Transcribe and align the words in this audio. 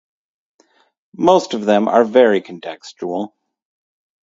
Most 1.15 1.53
of 1.53 1.63
them 1.63 1.87
are 1.87 2.03
very 2.03 2.41
contextual. 2.41 3.33